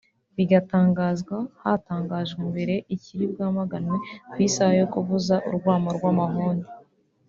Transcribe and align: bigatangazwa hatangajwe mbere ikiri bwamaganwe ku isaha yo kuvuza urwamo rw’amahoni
bigatangazwa 0.35 1.37
hatangajwe 1.61 2.39
mbere 2.51 2.73
ikiri 2.95 3.23
bwamaganwe 3.31 3.95
ku 4.31 4.37
isaha 4.47 4.73
yo 4.81 4.87
kuvuza 4.93 5.35
urwamo 5.49 5.89
rw’amahoni 5.97 6.65